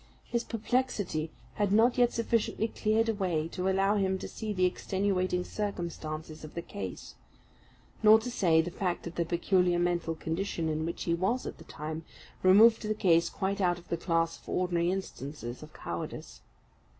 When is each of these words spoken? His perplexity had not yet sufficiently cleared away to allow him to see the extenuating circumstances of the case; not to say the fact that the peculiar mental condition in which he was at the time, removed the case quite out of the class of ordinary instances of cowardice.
His 0.25 0.43
perplexity 0.43 1.29
had 1.53 1.71
not 1.71 1.95
yet 1.95 2.11
sufficiently 2.11 2.67
cleared 2.69 3.07
away 3.07 3.47
to 3.49 3.69
allow 3.69 3.97
him 3.97 4.17
to 4.17 4.27
see 4.27 4.51
the 4.51 4.65
extenuating 4.65 5.43
circumstances 5.43 6.43
of 6.43 6.55
the 6.55 6.63
case; 6.63 7.13
not 8.01 8.21
to 8.23 8.31
say 8.31 8.61
the 8.63 8.71
fact 8.71 9.03
that 9.03 9.15
the 9.15 9.25
peculiar 9.25 9.77
mental 9.77 10.15
condition 10.15 10.69
in 10.69 10.87
which 10.87 11.03
he 11.03 11.13
was 11.13 11.45
at 11.45 11.59
the 11.59 11.65
time, 11.65 12.03
removed 12.41 12.81
the 12.81 12.95
case 12.95 13.29
quite 13.29 13.61
out 13.61 13.77
of 13.77 13.89
the 13.89 13.95
class 13.95 14.39
of 14.39 14.49
ordinary 14.49 14.89
instances 14.89 15.61
of 15.61 15.71
cowardice. 15.71 16.41